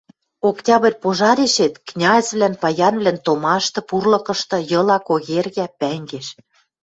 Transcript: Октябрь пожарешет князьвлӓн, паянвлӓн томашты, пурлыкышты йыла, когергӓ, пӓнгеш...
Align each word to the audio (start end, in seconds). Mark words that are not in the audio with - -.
Октябрь 0.49 0.95
пожарешет 1.03 1.73
князьвлӓн, 1.87 2.53
паянвлӓн 2.61 3.17
томашты, 3.25 3.79
пурлыкышты 3.89 4.57
йыла, 4.71 4.97
когергӓ, 5.07 5.65
пӓнгеш... 5.79 6.27